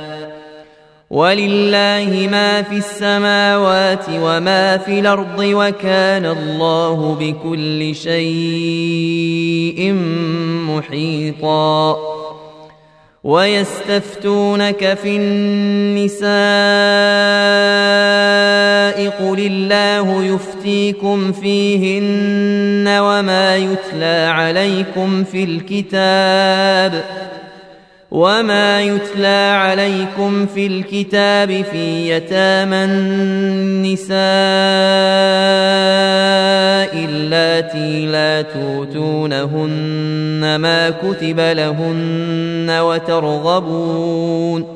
ولله 1.17 2.29
ما 2.31 2.63
في 2.63 2.77
السماوات 2.77 4.05
وما 4.11 4.77
في 4.77 5.01
الأرض 5.01 5.39
وكان 5.39 6.27
الله 6.27 7.17
بكل 7.21 7.95
شيء 7.95 9.93
محيطا. 10.69 11.97
ويستفتونك 13.25 14.95
في 15.03 15.17
النساء 15.17 16.27
قل 19.09 19.39
الله 19.39 20.25
يفتيكم 20.25 21.33
فيهن 21.33 22.89
وما 22.89 23.57
يتلى 23.57 24.31
عليكم 24.33 25.25
في 25.25 25.45
الكتاب 25.45 27.05
وما 28.17 28.83
يتلى 28.83 29.57
عليكم 29.59 30.47
في 30.47 30.67
الكتاب 30.67 31.65
في 31.73 32.11
يتامى 32.11 32.85
النساء 32.85 34.17
اللاتي 37.05 38.07
لا 38.07 38.43
توتونهن 38.43 39.77
ما 40.57 40.91
كتب 40.91 41.41
لهن 41.41 42.71
وترغبون 42.81 44.76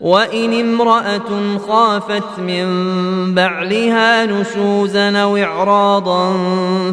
وإن 0.00 0.60
امرأة 0.60 1.58
خافت 1.68 2.38
من 2.38 2.66
بعلها 3.34 4.26
نشوزا 4.26 5.22
أو 5.22 5.36
إعراضا 5.36 6.32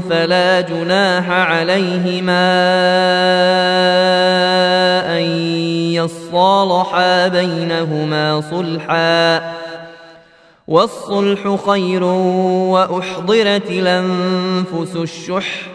فلا 0.09 0.61
جناح 0.61 1.29
عليهما 1.29 2.45
أن 5.17 5.23
يصالحا 5.93 7.27
بينهما 7.27 8.41
صلحا. 8.51 9.55
والصلح 10.67 11.55
خير 11.67 12.03
وأحضرت 12.03 13.71
الأنفس 13.71 14.95
الشح. 14.95 15.74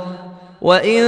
وان 0.61 1.01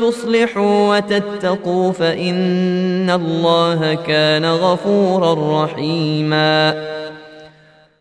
تصلحوا 0.00 0.96
وتتقوا 0.96 1.92
فان 1.92 3.10
الله 3.10 3.94
كان 3.94 4.44
غفورا 4.44 5.64
رحيما 5.64 6.74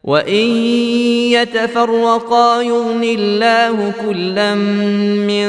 وان 0.04 0.48
يتفرقا 1.32 2.62
يغن 2.62 3.04
الله 3.04 3.94
كلا 4.02 4.56
من 4.56 5.48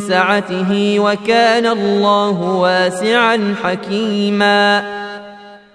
سعته 0.00 1.00
وكان 1.00 1.66
الله 1.66 2.56
واسعا 2.56 3.54
حكيما 3.62 4.82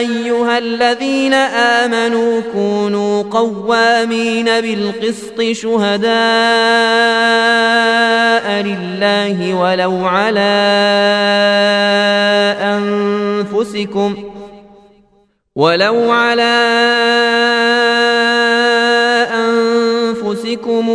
أيها 0.00 0.58
الذين 0.58 1.34
آمنوا 1.34 2.40
كونوا 2.52 3.22
قوامين 3.22 4.44
بالقسط 4.44 5.40
شهداء 5.52 6.10
لله 8.62 9.54
ولو 9.54 10.06
على 10.06 10.40
أنفسكم 12.60 14.16
ولو 15.56 16.10
على 16.10 16.56
أنفسكم 19.34 20.88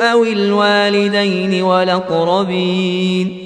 أو 0.00 0.24
الوالدين 0.24 1.62
والأقربين 1.62 3.45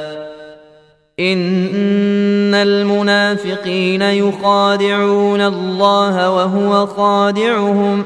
إن 1.19 2.53
المنافقين 2.53 4.01
يخادعون 4.01 5.41
الله 5.41 6.31
وهو 6.31 6.87
خادعهم 6.87 8.03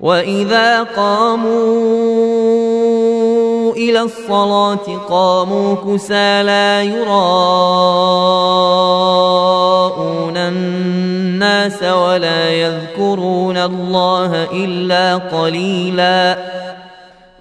وإذا 0.00 0.82
قاموا 0.82 2.14
إلى 3.72 4.00
الصلاة 4.02 4.96
قاموا 5.08 5.74
كسى 5.74 6.42
لا 6.42 6.82
يراءون 6.82 7.24
الناس 10.36 11.82
ولا 11.82 12.50
يذكرون 12.50 13.56
الله 13.56 14.44
إلا 14.52 15.16
قليلا 15.16 16.38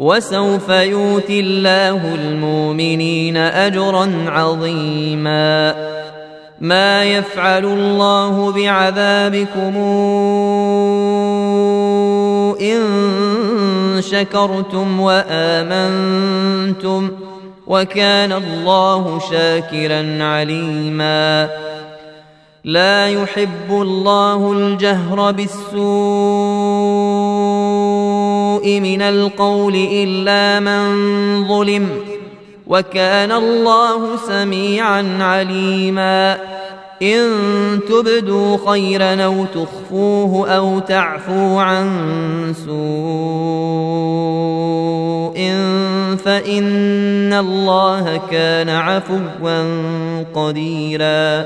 وسوف 0.00 0.68
يؤتي 0.68 1.40
الله 1.40 2.14
المؤمنين 2.14 3.36
أجرا 3.36 4.24
عظيما. 4.26 5.74
ما 6.60 7.04
يفعل 7.04 7.64
الله 7.64 8.52
بعذابكم 8.52 9.76
إن 12.60 12.80
شكرتم 14.00 15.00
وآمنتم 15.00 16.30
وكان 17.66 18.32
الله 18.32 19.20
شاكرا 19.30 20.24
عليما. 20.24 21.48
لا 22.64 23.08
يحب 23.08 23.70
الله 23.70 24.52
الجهر 24.52 25.32
بالسوء 25.32 26.59
من 28.66 29.02
القول 29.02 29.74
إلا 29.74 30.60
من 30.60 30.88
ظلم 31.48 31.88
وكان 32.66 33.32
الله 33.32 34.16
سميعا 34.28 35.18
عليما. 35.20 36.38
إن 37.02 37.30
تبدوا 37.88 38.58
خيرا 38.70 39.24
أو 39.24 39.44
تخفوه 39.54 40.50
أو 40.50 40.78
تعفو 40.78 41.58
عن 41.58 41.88
سوء 42.66 42.70
فإن 46.24 47.32
الله 47.32 48.20
كان 48.30 48.68
عفوا 48.68 49.64
قديرا. 50.34 51.44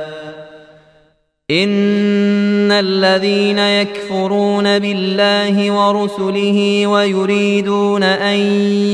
إن 1.54 2.72
الذين 2.72 3.58
يكفرون 3.58 4.78
بالله 4.78 5.70
ورسله 5.70 6.86
ويريدون 6.86 8.02
أن 8.02 8.36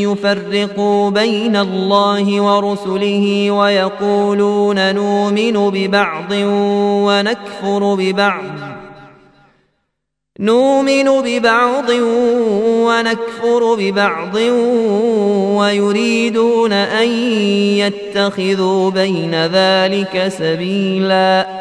يفرقوا 0.05 1.11
بين 1.11 1.57
الله 1.57 2.41
ورسله 2.41 3.51
ويقولون 3.51 4.95
نؤمن 4.95 5.71
ببعض 5.71 6.33
ونكفر 7.07 7.95
ببعض. 7.95 8.45
نؤمن 10.41 11.09
ببعض 11.25 11.91
ونكفر 12.87 13.75
ببعض 13.75 14.35
ويريدون 15.59 16.73
أن 16.73 17.09
يتخذوا 17.83 18.91
بين 18.91 19.35
ذلك 19.35 20.33
سبيلا. 20.39 21.61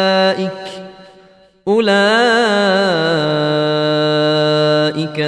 أولئك 1.67 1.91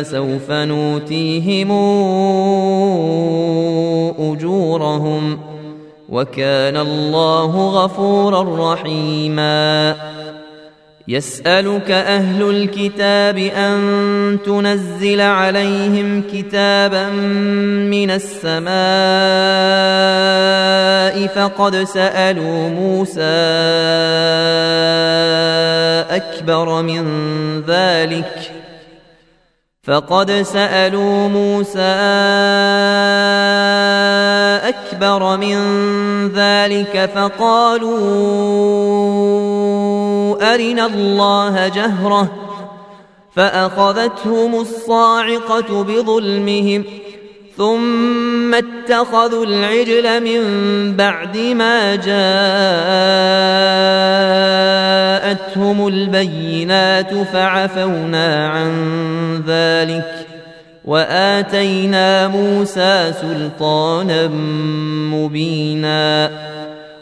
سوف 0.01 0.51
نوتيهم 0.51 1.71
أجورهم 4.19 5.39
وكان 6.09 6.77
الله 6.77 7.69
غفورا 7.69 8.73
رحيما 8.73 9.95
يسألك 11.07 11.91
أهل 11.91 12.49
الكتاب 12.49 13.37
أن 13.37 14.37
تنزل 14.45 15.21
عليهم 15.21 16.23
كتابا 16.33 17.09
من 17.89 18.11
السماء 18.11 18.73
فقد 21.27 21.75
سألوا 21.83 22.69
موسى 22.69 23.21
أكبر 26.09 26.81
من 26.81 27.03
ذلك 27.61 28.51
فقد 29.83 30.31
سألوا 30.31 31.27
موسى 31.27 31.93
أكبر 34.63 35.37
من 35.37 35.57
ذلك 36.29 37.09
فقالوا 37.15 38.03
أرنا 40.43 40.85
الله 40.85 41.67
جهرة 41.67 42.31
فأخذتهم 43.35 44.55
الصاعقة 44.55 45.83
بظلمهم 45.83 46.83
ثم 47.57 48.53
اتخذوا 48.53 49.45
العجل 49.45 50.23
من 50.23 50.41
بعد 50.95 51.37
ما 51.37 51.95
جاءتهم 55.55 55.87
البينات 55.87 57.13
فعفونا 57.13 58.47
عن 58.47 58.73
ذلك 59.47 60.25
وآتينا 60.85 62.27
موسى 62.27 63.13
سلطانا 63.21 64.27
مبينا 65.13 66.31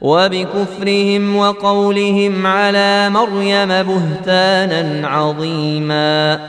وبكفرهم 0.00 1.36
وقولهم 1.36 2.46
على 2.46 3.10
مريم 3.10 3.68
بهتانا 3.68 5.08
عظيما. 5.08 6.40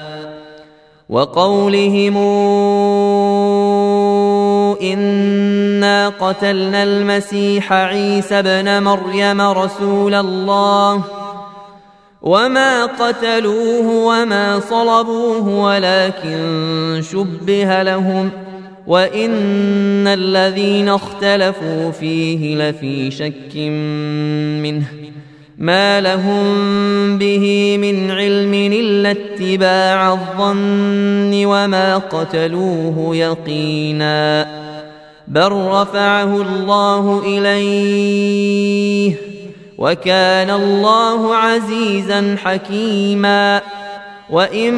وقولهم 1.09 2.17
إنا 4.81 6.09
قتلنا 6.09 6.83
المسيح 6.83 7.73
عيسى 7.73 8.39
ابن 8.39 8.83
مريم 8.83 9.41
رسول 9.41 10.13
الله. 10.13 11.03
وما 12.21 12.85
قتلوه 12.85 14.05
وما 14.05 14.59
صلبوه 14.59 15.47
ولكن 15.49 17.01
شبه 17.11 17.83
لهم. 17.83 18.31
وان 18.87 20.07
الذين 20.07 20.89
اختلفوا 20.89 21.91
فيه 21.91 22.55
لفي 22.55 23.11
شك 23.11 23.55
منه 24.63 24.85
ما 25.57 26.01
لهم 26.01 27.17
به 27.17 27.77
من 27.77 28.11
علم 28.11 28.53
الا 28.53 29.11
اتباع 29.11 30.13
الظن 30.13 31.45
وما 31.45 31.97
قتلوه 31.97 33.15
يقينا 33.15 34.47
بل 35.27 35.51
رفعه 35.51 36.41
الله 36.41 37.21
اليه 37.25 39.15
وكان 39.77 40.49
الله 40.49 41.35
عزيزا 41.35 42.35
حكيما 42.43 43.61
وان 44.31 44.73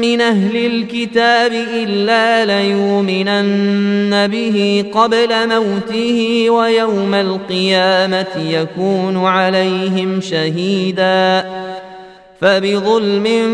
من 0.00 0.20
أهل 0.20 0.56
الكتاب 0.66 1.52
الا 1.52 2.44
ليؤمنن 2.44 4.26
به 4.26 4.84
قبل 4.92 5.48
موته 5.48 6.50
ويوم 6.50 7.14
القيامه 7.14 8.36
يكون 8.36 9.24
عليهم 9.24 10.20
شهيدا 10.20 11.44
فبظلم 12.40 13.50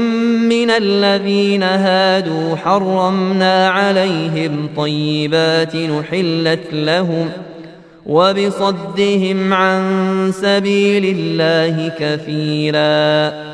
من 0.49 0.71
الذين 0.71 1.63
هادوا 1.63 2.57
حرمنا 2.57 3.69
عليهم 3.69 4.69
طيبات 4.77 5.77
نحلت 5.77 6.73
لهم 6.73 7.31
وبصدهم 8.07 9.53
عن 9.53 9.83
سبيل 10.35 11.17
الله 11.19 11.93
كثيرا 11.99 13.54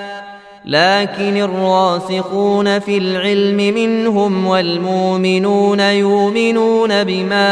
لكن 0.65 1.37
الراسخون 1.37 2.79
في 2.79 2.97
العلم 2.97 3.57
منهم 3.57 4.47
والمؤمنون 4.47 5.79
يؤمنون 5.79 7.03
بما 7.03 7.51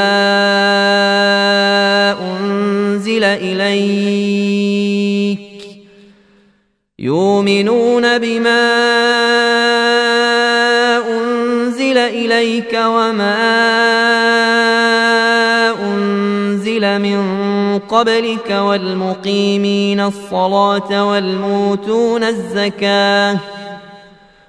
أنزل 2.22 3.24
إليك 3.24 4.30
يؤمنون 7.00 8.18
بما 8.18 8.70
أنزل 11.08 11.98
إليك 11.98 12.80
وما 12.86 13.36
أنزل 15.84 17.00
من 17.00 17.39
قبلك 17.90 18.52
والمقيمين 18.52 20.00
الصلاة 20.00 21.10
والموتون 21.10 22.24
الزكاة 22.24 23.38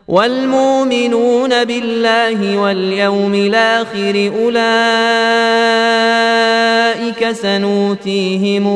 والمؤمنون 0.08 1.64
بالله 1.64 2.58
واليوم 2.58 3.34
الآخر 3.34 4.32
أولئك 4.42 4.60
سنوتيهم 7.32 8.66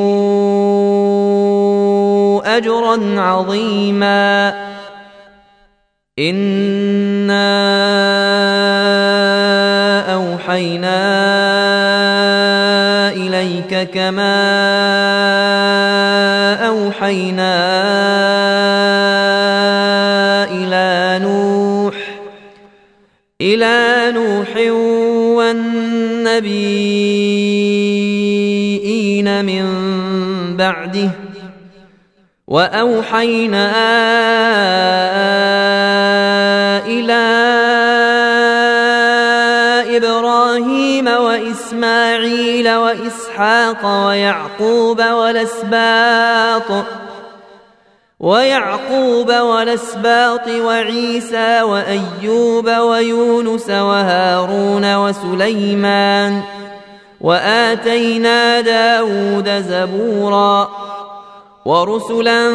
أجرا 2.44 3.20
عظيما 3.20 4.54
إنا 6.18 7.34
كما 13.84 14.34
أوحينا 16.68 17.54
إلى 20.50 21.18
نوح 21.24 21.94
إلى 23.40 24.12
نوح 24.14 24.56
والنبيين 28.64 29.44
من 29.44 29.64
بعده 30.56 31.10
وأوحينا 32.46 33.70
إلى 36.86 37.24
إبراهيم 39.96 41.06
وإسماعيل 41.06 42.74
وإسحاق 42.74 43.23
ويعقوب 43.84 44.98
والأسباط 45.00 46.84
ويعقوب 48.20 49.30
والأسباط 49.30 50.48
وعيسى 50.48 51.62
وأيوب 51.62 52.68
ويونس 52.68 53.70
وهارون 53.70 54.96
وسليمان 54.96 56.42
وآتينا 57.20 58.60
داود 58.60 59.48
زبوراً 59.48 60.68
ورسلا 61.64 62.50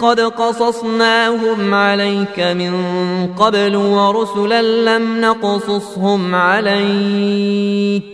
قد 0.00 0.20
قصصناهم 0.20 1.74
عليك 1.74 2.40
من 2.40 2.74
قبل 3.38 3.76
ورسلا 3.76 4.62
لم 4.62 5.20
نقصصهم 5.20 6.34
عليك. 6.34 8.13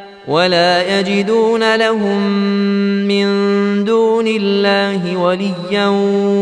ولا 0.31 0.99
يجدون 0.99 1.75
لهم 1.75 2.21
من 3.07 3.27
دون 3.83 4.27
الله 4.27 5.17
وليا 5.17 5.87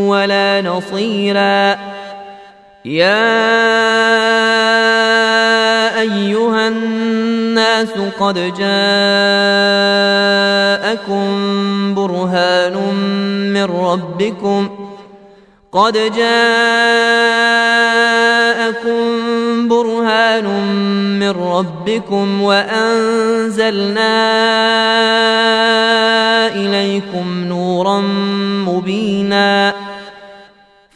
ولا 0.05 0.61
نصيرا. 0.61 1.77
يا 2.85 3.49
أيها 6.01 6.67
الناس 6.67 7.91
قد 8.19 8.35
جاءكم 8.35 8.75
برهان 11.95 12.75
من 13.53 13.63
ربكم. 13.63 14.69
قد 15.71 15.93
جاءكم 15.93 16.29
برهان 20.29 21.19
من 21.19 21.29
ربكم 21.29 22.41
وأنزلنا 22.41 24.09
إليكم 26.55 27.43
نورا 27.47 28.01
مبينا 28.67 29.73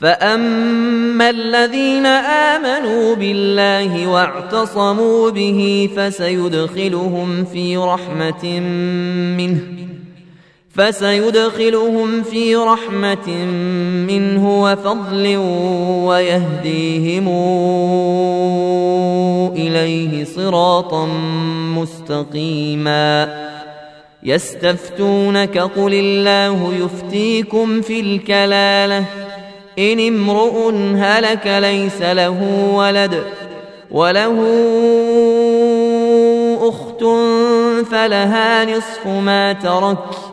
فأما 0.01 1.29
الذين 1.29 2.05
آمنوا 2.55 3.15
بالله 3.15 4.07
واعتصموا 4.07 5.29
به 5.29 5.89
فسيدخلهم 5.97 7.45
في 7.45 7.77
رحمة 7.77 8.59
منه 9.37 9.61
فسيدخلهم 10.73 12.23
في 12.23 12.55
رحمة 12.55 13.29
منه 14.07 14.63
وفضل 14.63 15.37
ويهديهم 16.05 17.27
إليه 19.55 20.23
صراطا 20.23 21.05
مستقيما. 21.77 23.43
يستفتونك 24.23 25.57
قل 25.57 25.93
الله 25.93 26.73
يفتيكم 26.73 27.81
في 27.81 27.99
الكلالة. 27.99 29.05
إن 29.79 29.99
امرؤ 29.99 30.71
هلك 30.95 31.47
ليس 31.47 32.01
له 32.01 32.67
ولد 32.73 33.23
وله 33.91 34.35
أخت 36.61 37.03
فلها 37.91 38.65
نصف 38.65 39.07
ما 39.07 39.53
ترك. 39.53 40.32